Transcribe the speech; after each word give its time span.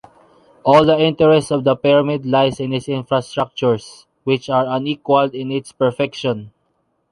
All 0.63 0.83
the 0.83 0.97
interest 0.99 1.51
of 1.51 1.63
the 1.63 1.75
pyramid 1.75 2.25
lies 2.25 2.59
in 2.59 2.73
its 2.73 2.87
infrastructures, 2.87 4.07
which 4.23 4.49
are 4.49 4.65
unequalled 4.65 5.35
in 5.35 5.51
its 5.51 5.71
perfection. 5.71 6.51